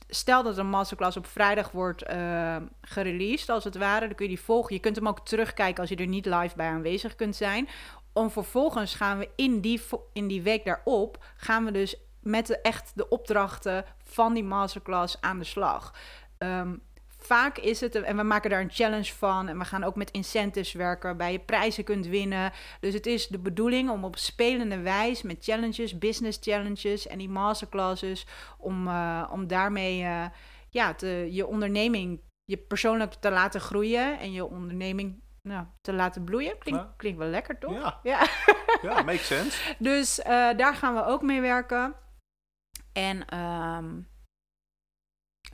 [0.08, 4.06] Stel dat een masterclass op vrijdag wordt uh, gereleased, als het ware.
[4.06, 4.74] Dan kun je die volgen.
[4.74, 7.68] Je kunt hem ook terugkijken als je er niet live bij aanwezig kunt zijn.
[8.12, 9.80] Om vervolgens gaan we in die,
[10.12, 11.24] in die week daarop.
[11.36, 15.94] gaan we dus met de, echt de opdrachten van die masterclass aan de slag.
[16.38, 16.82] Um,
[17.28, 19.48] vaak is het, en we maken daar een challenge van.
[19.48, 22.52] En we gaan ook met incentives werken, waarbij je prijzen kunt winnen.
[22.80, 27.28] Dus het is de bedoeling om op spelende wijze met challenges, business challenges en die
[27.28, 28.26] masterclasses,
[28.58, 30.24] om, uh, om daarmee uh,
[30.70, 36.24] ja, te, je onderneming, je persoonlijk te laten groeien en je onderneming nou, te laten
[36.24, 36.58] bloeien.
[36.58, 36.94] Klinkt, ja.
[36.96, 37.72] klinkt wel lekker, toch?
[37.72, 38.26] Ja, ja.
[38.90, 39.74] ja makes sense.
[39.78, 41.94] Dus uh, daar gaan we ook mee werken.
[42.92, 44.08] En um,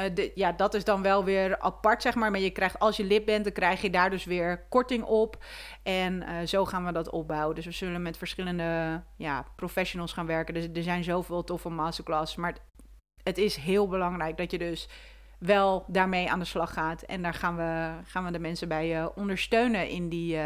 [0.00, 2.30] uh, ja, dat is dan wel weer apart, zeg maar.
[2.30, 5.44] Maar je krijgt, als je lid bent, dan krijg je daar dus weer korting op.
[5.82, 7.54] En uh, zo gaan we dat opbouwen.
[7.54, 10.54] Dus we zullen met verschillende ja, professionals gaan werken.
[10.54, 12.36] Dus er zijn zoveel toffe masterclasses.
[12.36, 12.56] Maar
[13.22, 14.88] het, is heel belangrijk dat je dus
[15.38, 17.02] wel daarmee aan de slag gaat.
[17.02, 20.38] En daar gaan we, gaan we de mensen bij uh, ondersteunen in die,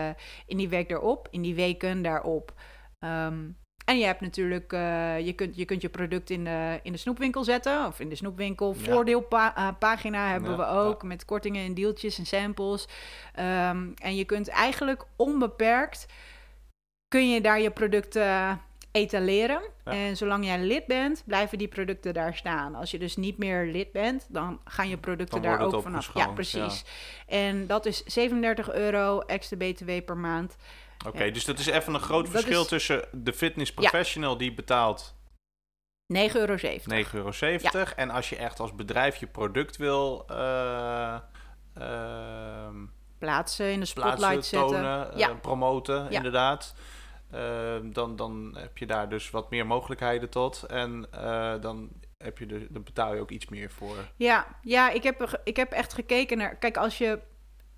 [0.47, 2.55] in die week daarop, in die weken daarop.
[3.01, 3.57] Um,
[3.88, 6.98] en je hebt natuurlijk, uh, je, kunt, je kunt je product in de, in de
[6.98, 7.87] snoepwinkel zetten.
[7.87, 8.74] Of in de snoepwinkel.
[8.79, 8.92] Ja.
[8.92, 11.03] Voordeelpagina uh, hebben ja, we ook.
[11.03, 11.09] Ja.
[11.09, 12.88] Met kortingen en deeltjes en samples.
[13.38, 16.07] Um, en je kunt eigenlijk onbeperkt...
[17.09, 18.61] kun je daar je producten
[18.92, 19.62] etaleren.
[19.85, 22.74] En zolang jij lid bent, blijven die producten daar staan.
[22.74, 26.11] Als je dus niet meer lid bent, dan gaan je producten daar ook vanaf.
[26.14, 26.85] Ja, precies.
[27.27, 30.57] En dat is 37 euro extra BTW per maand.
[31.07, 32.69] Oké, okay, dus dat is even een groot dat verschil is...
[32.69, 34.39] tussen de fitness professional ja.
[34.39, 35.15] die betaalt
[36.15, 36.57] 9,70 euro.
[36.57, 37.33] 9,70 euro.
[37.41, 37.97] Ja.
[37.97, 41.17] En als je echt als bedrijf je product wil uh,
[41.79, 42.69] uh,
[43.19, 45.29] plaatsen, in de spotlight zetten, tonen, ja.
[45.29, 46.75] uh, promoten, inderdaad.
[47.31, 50.63] Ehm, dan, dan heb je daar dus wat meer mogelijkheden tot.
[50.63, 53.97] En eh, dan heb je de, dan betaal je ook iets meer voor.
[54.17, 56.57] Ja, ja ik, heb, ik heb echt gekeken naar.
[56.57, 57.19] Kijk, als je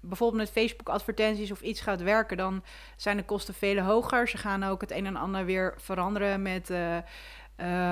[0.00, 2.64] bijvoorbeeld met Facebook-advertenties of iets gaat werken, dan
[2.96, 4.28] zijn de kosten veel hoger.
[4.28, 6.96] Ze gaan ook het een en ander weer veranderen met, uh,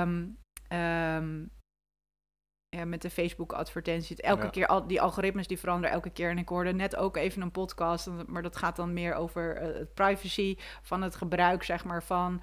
[0.01, 0.38] um,
[0.73, 1.51] um,
[2.68, 4.21] ja, met de Facebook-advertenties.
[4.21, 4.51] Elke ja.
[4.51, 6.31] keer, al, die algoritmes die veranderen elke keer.
[6.31, 9.79] En ik hoorde net ook even een podcast, maar dat gaat dan meer over uh,
[9.79, 12.42] het privacy van het gebruik, zeg maar, van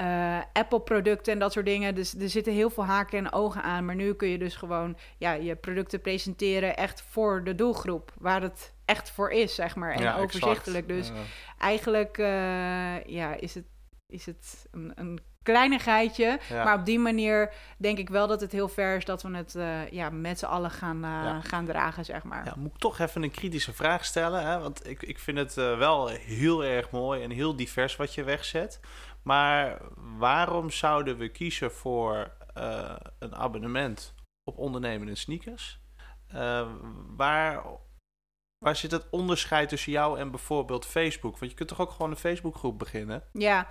[0.00, 1.94] eh, Apple-producten en dat soort dingen.
[1.94, 3.84] Dus er zitten heel veel haken en ogen aan.
[3.84, 8.12] Maar nu kun je dus gewoon ja, je producten presenteren echt voor de doelgroep.
[8.18, 9.92] Waar het echt voor is, zeg maar.
[9.92, 10.88] En Ja, overzichtelijk.
[10.90, 11.08] exact.
[11.16, 11.26] Dus
[11.58, 13.64] eigenlijk eh, ja, is het,
[14.06, 16.38] is het een, een kleinigheidje.
[16.48, 16.64] Ja.
[16.64, 19.54] Maar op die manier denk ik wel dat het heel ver is dat we het
[19.54, 21.40] eh, ja, met z'n allen gaan, Ja.
[21.40, 22.44] gaan dragen, zeg maar.
[22.44, 24.46] Ja, moet ik toch even een kritische vraag stellen.
[24.46, 24.58] Hè?
[24.58, 28.80] Want ik, ik vind het wel heel erg mooi en heel divers wat je wegzet.
[29.22, 29.78] Maar
[30.18, 35.80] waarom zouden we kiezen voor eh, een abonnement op ondernemende sneakers?
[36.28, 36.68] Eh,
[37.16, 37.62] waar,
[38.58, 41.38] waar zit het onderscheid tussen jou en bijvoorbeeld Facebook?
[41.38, 43.22] Want je kunt toch ook gewoon een Facebookgroep beginnen?
[43.32, 43.68] Ja.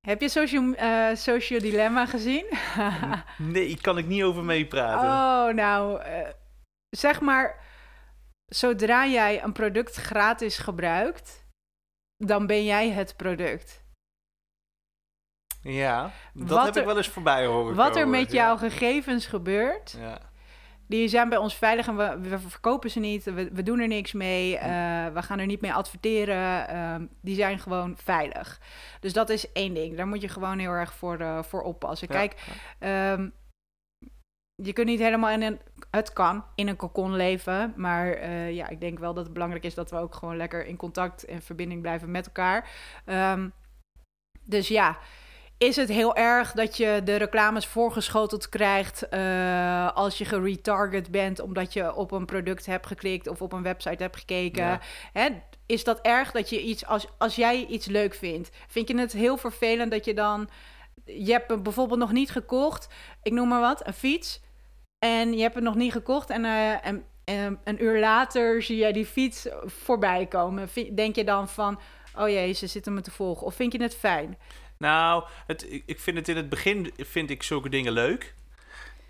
[0.00, 2.46] Heb je Social, eh, social Dilemma gezien?
[3.38, 5.08] Nee, kan ik niet over meepraten.
[5.08, 6.02] oh, nou,
[6.90, 7.64] zeg maar,
[8.46, 11.46] zodra jij een product gratis gebruikt,
[12.16, 13.86] dan ben jij het product.
[15.72, 19.26] Ja, dat Wat heb er- ik wel eens voorbij horen Wat er met jouw gegevens
[19.26, 20.18] gebeurt, Ja.
[20.86, 23.24] die zijn bij ons veilig en we, we verkopen ze niet.
[23.24, 24.56] We, we doen er niks mee.
[24.58, 26.68] eh, we gaan er niet mee adverteren.
[26.68, 28.60] ehm, die zijn gewoon veilig.
[29.00, 29.96] Dus dat is één ding.
[29.96, 32.08] Daar moet je gewoon heel erg voor, eh, voor oppassen.
[32.10, 32.14] Ja.
[32.18, 32.34] Kijk,
[32.78, 33.28] ehm,
[34.62, 35.60] je kunt niet helemaal in een...
[35.90, 37.72] Het kan in een cocon leven.
[37.76, 40.66] Maar eh, ja, ik denk wel dat het belangrijk is dat we ook gewoon lekker
[40.66, 42.68] in contact en verbinding blijven met elkaar.
[43.04, 43.48] Ehm,
[44.44, 44.98] dus ja,
[45.58, 51.40] is het heel erg dat je de reclames voorgeschoteld krijgt eh, als je geretarget bent
[51.40, 54.64] omdat je op een product hebt geklikt of op een website hebt gekeken?
[54.64, 54.80] Ja.
[55.12, 55.28] Hè?
[55.66, 59.12] Is dat erg dat je iets, als, als jij iets leuk vindt, vind je het
[59.12, 60.48] heel vervelend dat je dan,
[61.04, 62.88] je hebt bijvoorbeeld nog niet gekocht,
[63.22, 64.40] ik noem maar wat, een fiets,
[64.98, 68.76] en je hebt het nog niet gekocht en, eh, en, en een uur later zie
[68.76, 70.68] jij die fiets voorbij komen.
[70.94, 71.80] Denk je dan van,
[72.18, 74.36] oh jee, ze zitten me te volgen, of vind je het fijn?
[74.78, 78.34] Nou, het, ik vind het in het begin vind ik zulke dingen leuk.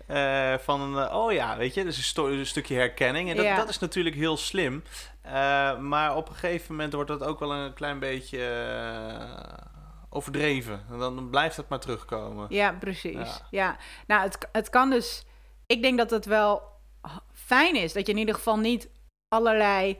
[0.09, 3.29] Eh, van, eh, oh ja, weet je, dus een, een stukje herkenning.
[3.29, 3.55] En dat, Ja.
[3.55, 4.83] dat is natuurlijk heel slim.
[5.21, 8.39] Eh, maar op een gegeven moment wordt dat ook wel een klein beetje
[10.09, 10.85] overdreven.
[10.91, 12.45] En dan blijft het maar terugkomen.
[12.49, 13.13] Ja, precies.
[13.13, 13.47] Ja.
[13.49, 13.77] Ja,
[14.07, 15.25] nou, het, het kan dus.
[15.65, 16.61] Ik denk dat het wel
[17.33, 18.89] fijn is dat je in ieder geval niet
[19.27, 19.97] allerlei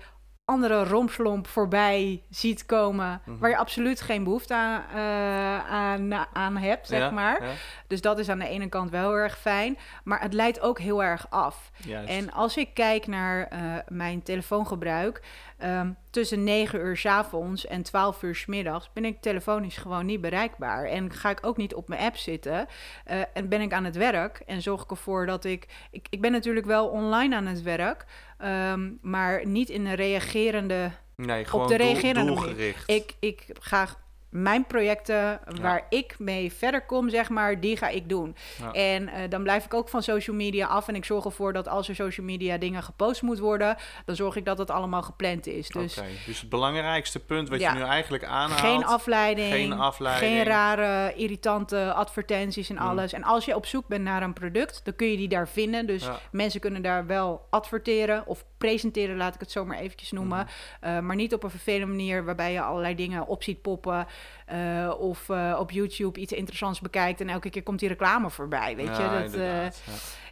[0.50, 3.22] andere rompslomp voorbij ziet komen.
[3.26, 3.38] Mhm.
[3.38, 7.44] waar je absoluut geen behoefte aan, eh, aan, aan hebt, zeg Ja, maar.
[7.44, 7.52] ja,
[7.88, 9.78] Dus dat is aan de ene kant wel heel erg fijn.
[10.04, 11.72] Maar het leidt ook heel erg af.
[11.78, 12.10] juist.
[12.10, 15.22] En als ik kijk naar eh, mijn telefoongebruik,
[15.60, 20.06] ehm, tussen 9 uur s avonds en 12 uur s middags ben ik telefonisch gewoon
[20.06, 20.86] niet bereikbaar.
[20.86, 22.68] En ga ik ook niet op mijn app zitten.
[23.06, 25.68] eh, en ben ik aan het werk en zorg ik ervoor dat ik.
[25.92, 28.06] Ik, ik ben natuurlijk wel online aan het werk,
[28.38, 32.46] ehm, maar niet in een reagerende nee, gewoon de reagerende manier.
[32.46, 32.90] doelgericht.
[32.90, 33.88] ik, ik ga
[34.30, 38.36] mijn projecten waar ik mee verder kom, zeg maar, die ga ik doen.
[38.60, 38.72] Ja.
[38.72, 40.88] En eh, dan blijf ik ook van social media af.
[40.88, 44.36] En ik zorg ervoor dat als er social media dingen gepost moet worden, dan zorg
[44.36, 45.68] ik dat het allemaal gepland is.
[45.70, 47.72] Dus Oké, dus het belangrijkste punt wat Ja.
[47.74, 48.60] je nu eigenlijk aanhaalt...
[48.62, 50.32] geen afleiding, Geen afleiding.
[50.32, 52.88] geen rare, irritante advertenties en Hmm.
[52.88, 53.14] alles.
[53.14, 55.88] En als je op zoek bent naar een product, dan kun je die daar vinden.
[55.88, 60.48] Dus mensen kunnen daar wel adverteren of presenteren, laat ik het zo maar eventjes noemen.
[60.82, 60.90] Hmm.
[60.96, 64.08] Uh, maar niet op een vervelende manier waarbij je allerlei dingen op ziet poppen.
[64.52, 68.76] Uh, of uh, op YouTube iets interessants bekijkt en elke keer komt die reclame voorbij.
[68.76, 69.24] Weet ja, je?
[69.24, 69.72] Dat, uh, ja.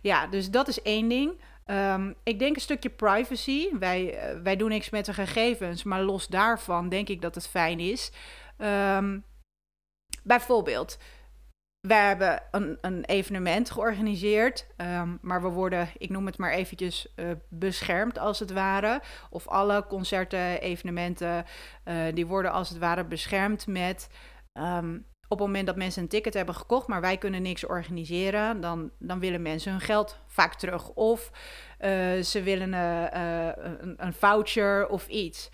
[0.01, 1.31] ja, dus dat is één ding.
[1.65, 3.77] Um, ik denk een stukje privacy.
[3.79, 7.79] Wij, wij doen niks met de gegevens, maar los daarvan denk ik dat het fijn
[7.79, 8.11] is.
[8.57, 9.23] Um,
[10.23, 10.97] bijvoorbeeld,
[11.87, 17.13] we hebben een, een evenement georganiseerd, um, maar we worden, ik noem het maar eventjes,
[17.15, 19.01] uh, beschermd als het ware.
[19.29, 21.45] Of alle concerten, evenementen,
[21.85, 24.09] uh, die worden als het ware beschermd met...
[24.53, 28.61] Um, op het moment dat mensen een ticket hebben gekocht, maar wij kunnen niks organiseren,
[28.61, 30.89] dan, dan willen mensen hun geld vaak terug.
[30.89, 31.31] Of
[31.79, 35.49] uh, ze willen een, een voucher of iets.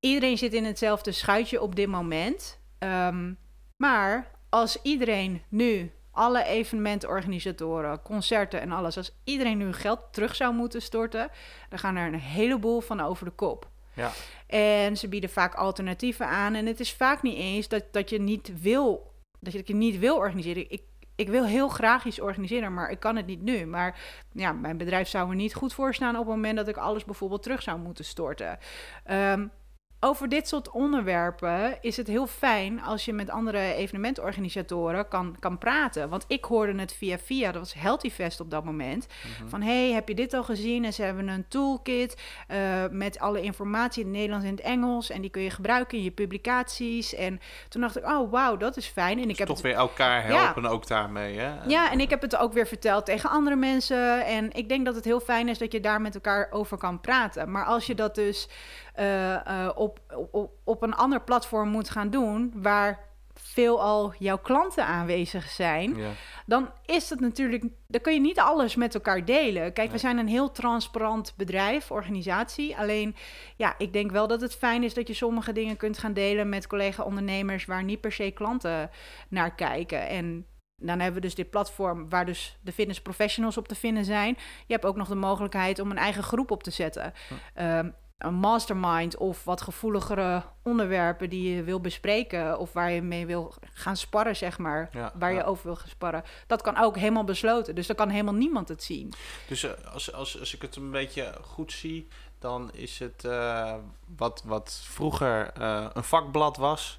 [0.00, 2.60] Iedereen zit in hetzelfde schuitje op dit moment.
[2.78, 3.38] Um,
[3.76, 10.54] maar als iedereen nu, alle evenementorganisatoren, concerten en alles, als iedereen nu geld terug zou
[10.54, 11.30] moeten storten,
[11.68, 13.68] dan gaan er een heleboel van over de kop.
[13.94, 14.10] Ja.
[14.46, 16.54] En ze bieden vaak alternatieven aan.
[16.54, 19.74] En het is vaak niet eens dat, dat je niet wil, dat je, dat je
[19.74, 20.70] niet wil organiseren.
[20.70, 20.82] Ik,
[21.16, 23.66] ik wil heel graag iets organiseren, maar ik kan het niet nu.
[23.66, 24.00] Maar
[24.32, 27.04] ja, mijn bedrijf zou er niet goed voor staan op het moment dat ik alles
[27.04, 28.58] bijvoorbeeld terug zou moeten storten.
[29.10, 29.50] Um,
[30.00, 35.58] over dit soort onderwerpen is het heel fijn als je met andere evenementorganisatoren kan, kan
[35.58, 36.08] praten.
[36.08, 39.06] Want ik hoorde het via via, dat was Healthy Fest op dat moment.
[39.06, 39.48] Mhm.
[39.48, 40.84] Van hey, heb je dit al gezien?
[40.84, 42.58] En ze hebben een toolkit uh,
[42.90, 45.10] met alle informatie in het Nederlands en het Engels.
[45.10, 47.14] En die kun je gebruiken in je publicaties.
[47.14, 49.16] En toen dacht ik, oh wauw, dat is fijn.
[49.16, 49.66] En ik dus heb toch het...
[49.66, 51.64] weer elkaar helpen ook daarmee, hè?
[51.66, 54.24] Ja, en ik heb het ook weer verteld tegen andere mensen.
[54.24, 57.00] En ik denk dat het heel fijn is dat je daar met elkaar over kan
[57.00, 57.50] praten.
[57.50, 58.48] Maar als je dat dus
[58.98, 63.06] uh, uh, op, op, op een ander platform moet gaan doen, waar
[63.40, 66.10] veelal jouw klanten aanwezig zijn, Ja.
[66.46, 69.72] dan is het natuurlijk, dan kun je niet alles met elkaar delen.
[69.72, 72.76] Kijk, we zijn een heel transparant bedrijf, organisatie.
[72.76, 73.16] Alleen,
[73.56, 76.48] ja, ik denk wel dat het fijn is dat je sommige dingen kunt gaan delen
[76.48, 78.90] met collega-ondernemers waar niet per se klanten
[79.28, 80.08] naar kijken.
[80.08, 80.46] En
[80.82, 84.36] dan hebben we dus dit platform waar dus de fitness professionals op te vinden zijn.
[84.66, 87.12] Je hebt ook nog de mogelijkheid om een eigen groep op te zetten.
[87.54, 93.26] Ehm, een mastermind of wat gevoeligere onderwerpen die je wil bespreken of waar je mee
[93.26, 96.22] wil gaan sparren, zeg maar, Ja, waar je over wil gaan sparren.
[96.46, 99.12] Dat kan ook helemaal besloten, dus dan kan helemaal niemand het zien.
[99.48, 103.74] Dus eh, als, als, als ik het een beetje goed zie, dan is het eh,
[104.16, 106.98] wat, wat vroeger eh, een vakblad was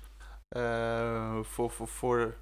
[1.42, 2.36] voor, voor, voor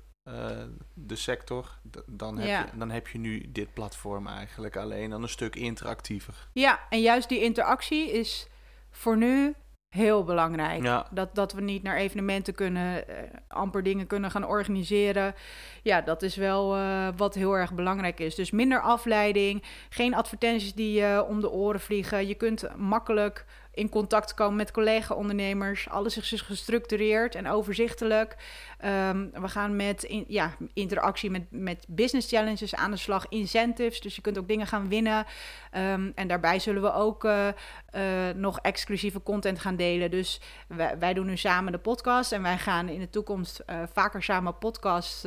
[0.94, 1.70] de sector.
[2.06, 2.60] Dan, heb Ja.
[2.72, 6.48] je, dan heb je nu dit platform eigenlijk alleen dan een stuk interactiever.
[6.54, 8.48] Ja, en juist die interactie is
[8.98, 9.56] voor nu
[9.90, 10.84] heel belangrijk.
[10.84, 13.16] Ja, Dat, dat we niet naar evenementen kunnen, eh,
[13.48, 15.36] amper dingen kunnen gaan organiseren.
[15.84, 18.36] Ja, dat is wel eh, wat heel erg belangrijk is.
[18.36, 22.28] Dus minder afleiding, geen advertenties die je om de oren vliegen.
[22.28, 23.46] Je kunt makkelijk
[23.78, 25.90] in contact komen met collega-ondernemers.
[25.90, 28.36] Alles is dus gestructureerd en overzichtelijk.
[28.78, 34.02] Ehm, we gaan met ja, interactie met, met business challenges aan de slag, incentives.
[34.02, 35.26] Dus je kunt ook dingen gaan winnen.
[35.72, 40.12] Ehm, en daarbij zullen we ook eh, eh, nog exclusieve content gaan delen.
[40.12, 43.82] Dus wij, wij doen nu samen de podcast en wij gaan in de toekomst eh,
[43.94, 45.26] vaker samen podcasts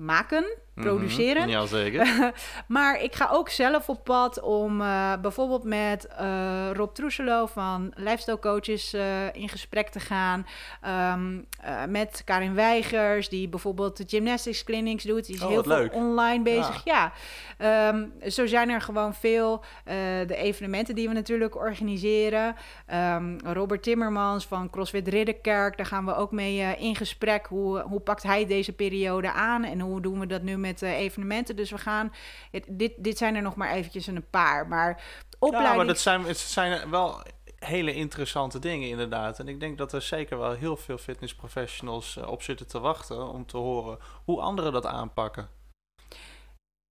[0.00, 0.44] maken,
[0.80, 1.42] produceren.
[1.42, 2.32] Mhm, Jazeker.
[2.66, 7.92] maar ik ga ook zelf op pad om eh, bijvoorbeeld met eh, Rob Troeselo van
[7.94, 10.46] Lifestyle Coaches eh, in gesprek te gaan.
[10.80, 15.26] Ehm, eh, met Karin Weigers, die bijvoorbeeld de gymnastics clinics doet.
[15.26, 15.94] Die is Oh, heel veel leuk.
[15.94, 16.80] online bezig.
[16.84, 17.12] Ja,
[17.58, 19.94] Ehm, zo zijn er gewoon veel eh,
[20.26, 22.54] de evenementen die we natuurlijk organiseren.
[22.86, 27.46] Ehm, Robert Timmermans van CrossFit Ridderkerk, daar gaan we ook mee eh, in gesprek.
[27.46, 30.98] Hoe, hoe pakt hij deze periode aan en hoe doen we dat nu met eh,
[30.98, 31.56] evenementen?
[31.56, 32.12] Dus we gaan,
[32.50, 35.02] het- dit, dit zijn er nog maar eventjes een paar, maar
[35.38, 35.70] opleiding...
[35.72, 37.22] Ja, maar dat zijn, het zijn wel
[37.58, 39.38] hele interessante dingen inderdaad.
[39.38, 43.28] En ik denk dat er zeker wel heel veel fitnessprofessionals eh, op zitten te wachten
[43.28, 45.48] om te horen hoe anderen dat aanpakken.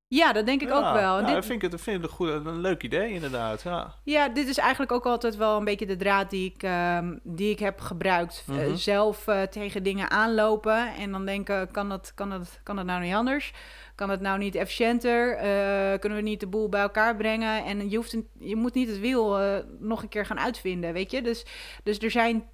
[0.07, 1.19] Ja, dat denk ik Ja, ook wel.
[1.19, 3.61] Ja, Dit- dat vind ik, het, vind ik een, goed, een leuk idee inderdaad.
[3.61, 3.93] Ja.
[4.03, 7.49] Ja, dit is eigenlijk ook altijd wel een beetje de draad die ik, ehm, die
[7.51, 8.43] ik heb gebruikt.
[8.49, 8.75] Eh, Mhm.
[8.75, 13.01] zelf eh, tegen dingen aanlopen en dan denken, kan dat, kan, dat, kan dat nou
[13.01, 13.53] niet anders?
[13.95, 15.35] Kan het nou niet efficiënter?
[15.35, 17.63] Eh, kunnen we niet de boel bij elkaar brengen?
[17.65, 19.37] En je, hoeft een- je moet niet het wiel
[19.79, 21.21] nog een keer gaan uitvinden, weet je?
[21.21, 21.45] Dus,
[21.83, 22.49] dus er, zijn,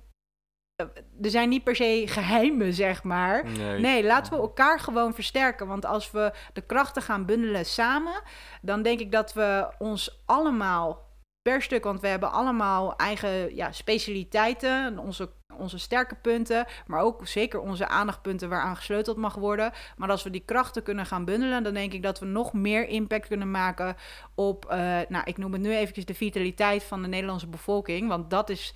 [1.22, 3.46] er zijn niet per se geheimen, zeg maar.
[3.50, 3.80] Nee.
[3.80, 5.68] Nee, laten we elkaar gewoon versterken.
[5.68, 8.22] Want als we de krachten gaan bundelen samen,
[8.62, 11.10] dan denk ik dat we ons allemaal
[11.42, 17.02] per stuk, want we hebben allemaal eigen ja, specialiteiten, en onze, onze sterke punten, maar
[17.02, 19.72] ook zeker onze aandachtpunten waaraan gesleuteld mag worden.
[19.98, 22.88] Maar als we die krachten kunnen gaan bundelen, dan denk ik dat we nog meer
[22.88, 23.96] impact kunnen maken
[24.36, 28.30] op, eh, nou, ik noem het nu eventjes de vitaliteit van de Nederlandse bevolking, want
[28.30, 28.74] dat is.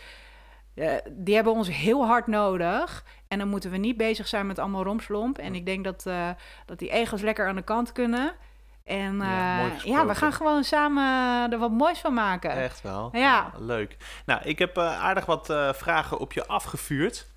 [0.75, 3.03] Eh, die hebben ons heel hard nodig.
[3.27, 5.37] En dan moeten we niet bezig zijn met allemaal romslomp.
[5.37, 6.29] En ik denk dat, eh,
[6.65, 8.33] dat die egels lekker aan de kant kunnen.
[8.83, 12.51] En Ja, eh, ja, we gaan gewoon samen er wat moois van maken.
[12.51, 13.09] Echt wel.
[13.11, 13.51] Ja.
[13.57, 13.97] Leuk.
[14.25, 17.27] Nou, ik heb aardig wat vragen op je afgevuurd.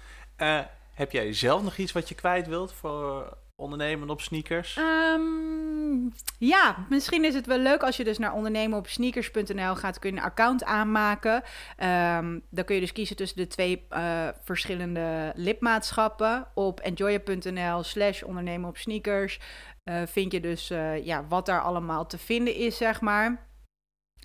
[0.94, 4.76] Heb jij zelf nog iets wat je kwijt wilt voor ondernemen op sneakers?
[4.76, 9.98] Ehm, ja, misschien is het wel leuk als je dus naar ondernemen op sneakers.nl gaat,
[9.98, 11.42] kun je een account aanmaken.
[11.76, 16.46] Ehm, dan kun je dus kiezen tussen de twee eh, verschillende lidmaatschappen.
[16.54, 19.40] Op enjoyer.nl slash ondernemen op sneakers
[19.84, 23.46] eh, vind je dus eh, ja, wat daar allemaal te vinden is, zeg maar.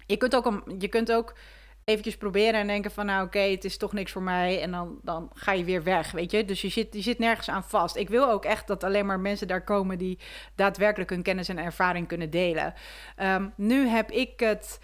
[0.06, 1.34] Je kunt ook, een, je kunt ook
[1.86, 3.06] eventjes proberen en denken van...
[3.06, 4.62] nou oké, het is toch niks voor mij.
[4.62, 6.46] En dan, dan ga je weer weg, weet je.
[6.46, 7.96] Dus je zit, je zit nergens aan vast.
[7.96, 9.98] Ik wil ook echt dat alleen maar mensen daar komen...
[9.98, 10.20] die
[10.56, 12.74] daadwerkelijk hun kennis en ervaring kunnen delen.
[13.16, 14.80] Ehm, nu heb ik het...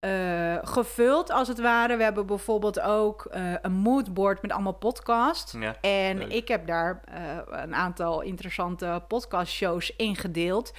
[0.00, 1.96] eh, gevuld als het ware.
[1.96, 5.52] We hebben bijvoorbeeld ook eh, een moodboard met allemaal podcasts.
[5.52, 5.76] Ja.
[5.80, 6.32] En leuk.
[6.32, 7.20] ik heb daar eh,
[7.50, 10.72] een aantal interessante podcastshows ingedeeld.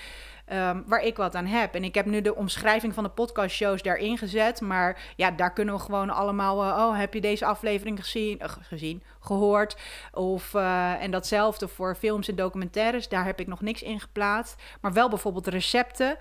[0.50, 1.76] Ehm, waar ik wat aan heb.
[1.76, 4.62] En ik heb nu de omschrijving van de podcastshows daarin gezet.
[4.62, 6.64] Maar ja, daar kunnen we gewoon allemaal.
[6.64, 8.40] eh, oh, heb je deze aflevering gezien?
[8.40, 9.78] eh, gezien gehoord?
[10.12, 13.10] Of, eh, en datzelfde voor films en documentaires.
[13.10, 14.62] Daar heb ik nog niks in geplaatst.
[14.82, 16.18] Maar wel bijvoorbeeld recepten.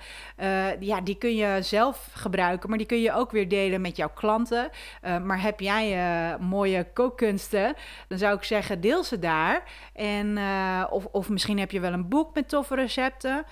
[0.81, 2.69] Ja, die kun je zelf gebruiken.
[2.69, 4.71] Maar die kun je ook weer delen met jouw klanten.
[5.03, 7.75] Maar heb jij mooie kookkunsten?
[8.09, 9.63] Dan zou ik zeggen, deel ze daar.
[9.93, 10.39] En,
[10.91, 13.45] of, of misschien heb je wel een boek met toffe recepten.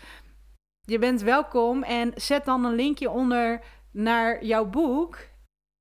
[0.86, 3.60] Je bent welkom en zet dan een linkje onder
[3.90, 5.18] naar jouw boek.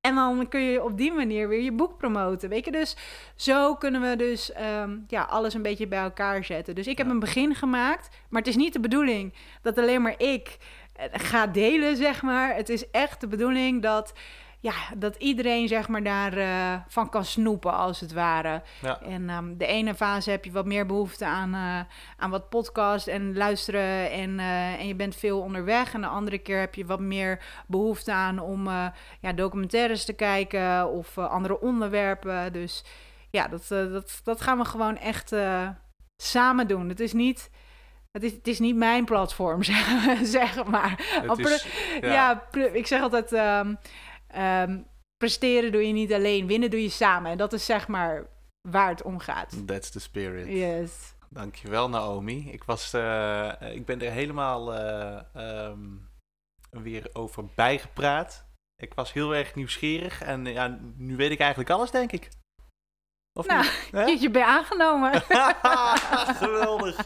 [0.00, 2.48] En dan kun je op die manier weer je boek promoten.
[2.48, 2.96] Weet je, dus
[3.36, 6.74] zo kunnen we dus ehm, ja, alles een beetje bij elkaar zetten.
[6.74, 10.20] Dus ik heb een begin gemaakt, maar het is niet de bedoeling dat alleen maar
[10.20, 10.56] ik
[10.92, 12.54] eh, ga delen, zeg maar.
[12.54, 14.12] Het is echt de bedoeling dat,
[14.60, 18.62] ja, dat iedereen zeg maar daarvan van kan snoepen, als het ware.
[18.82, 19.00] Ja.
[19.00, 21.80] En ehm, de ene fase heb je wat meer behoefte aan, eh,
[22.16, 25.94] aan wat podcast en luisteren en, eh, en je bent veel onderweg.
[25.94, 28.86] En de andere keer heb je wat meer behoefte aan om eh,
[29.20, 32.52] ja, documentaires te kijken of eh, andere onderwerpen.
[32.52, 32.84] Dus
[33.30, 35.68] ja, dat, eh, dat, dat gaan we gewoon echt eh,
[36.16, 36.88] samen doen.
[36.88, 37.50] Het is niet...
[38.12, 39.86] Het is, het is niet mijn platform, zeg,
[40.36, 41.22] zeg maar.
[41.36, 41.66] Is,
[42.00, 42.42] ja,
[42.72, 43.74] ik zeg altijd: ehm,
[44.28, 44.82] ehm,
[45.16, 47.30] presteren doe je niet alleen, winnen doe je samen.
[47.30, 48.26] En dat is zeg maar
[48.68, 49.66] waar het om gaat.
[49.66, 50.48] That's the spirit.
[50.48, 51.14] Yes.
[51.30, 52.50] Dankjewel, Naomi.
[52.50, 55.80] Ik, was, eh, ik ben er helemaal eh, ehm,
[56.70, 58.44] weer over bijgepraat.
[58.76, 62.28] Ik was heel erg nieuwsgierig en ja, nu weet ik eigenlijk alles, denk ik.
[63.32, 64.20] Of Nou, niet?
[64.22, 65.22] Je bent aangenomen.
[66.42, 66.96] Geweldig.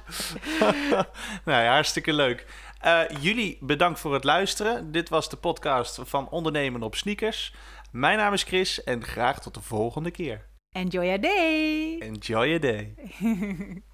[1.45, 2.47] nou ja, hartstikke leuk.
[2.81, 4.93] Eh, jullie bedankt voor het luisteren.
[4.93, 7.55] Dit was de podcast van Ondernemen op Sneakers.
[7.93, 10.49] Mijn naam is Chris en graag tot de volgende keer.
[10.73, 11.99] Enjoy your day.
[11.99, 12.95] Enjoy your day.